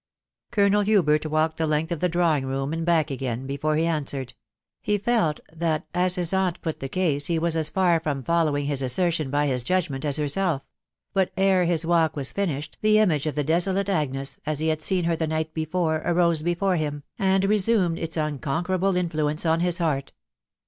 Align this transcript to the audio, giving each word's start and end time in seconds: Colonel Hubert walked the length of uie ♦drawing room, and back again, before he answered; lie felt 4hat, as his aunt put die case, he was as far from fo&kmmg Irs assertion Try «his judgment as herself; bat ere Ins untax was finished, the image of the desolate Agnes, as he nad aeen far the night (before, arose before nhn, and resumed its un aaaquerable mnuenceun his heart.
Colonel 0.49 0.81
Hubert 0.81 1.27
walked 1.27 1.57
the 1.57 1.67
length 1.67 1.91
of 1.91 1.99
uie 1.99 2.09
♦drawing 2.09 2.45
room, 2.45 2.73
and 2.73 2.83
back 2.83 3.11
again, 3.11 3.45
before 3.45 3.75
he 3.75 3.85
answered; 3.85 4.33
lie 4.87 4.97
felt 4.97 5.41
4hat, 5.55 5.83
as 5.93 6.15
his 6.15 6.33
aunt 6.33 6.59
put 6.63 6.79
die 6.79 6.87
case, 6.87 7.27
he 7.27 7.37
was 7.37 7.55
as 7.55 7.69
far 7.69 7.99
from 7.99 8.23
fo&kmmg 8.23 8.67
Irs 8.67 8.81
assertion 8.81 9.29
Try 9.29 9.45
«his 9.45 9.61
judgment 9.61 10.03
as 10.03 10.17
herself; 10.17 10.63
bat 11.13 11.29
ere 11.37 11.61
Ins 11.61 11.85
untax 11.85 12.15
was 12.15 12.31
finished, 12.31 12.79
the 12.81 12.97
image 12.97 13.27
of 13.27 13.35
the 13.35 13.43
desolate 13.43 13.89
Agnes, 13.89 14.39
as 14.43 14.57
he 14.57 14.69
nad 14.69 14.79
aeen 14.79 15.05
far 15.05 15.15
the 15.15 15.27
night 15.27 15.53
(before, 15.53 15.97
arose 16.03 16.41
before 16.41 16.75
nhn, 16.77 17.03
and 17.19 17.45
resumed 17.45 17.99
its 17.99 18.17
un 18.17 18.39
aaaquerable 18.39 18.95
mnuenceun 19.07 19.61
his 19.61 19.77
heart. 19.77 20.13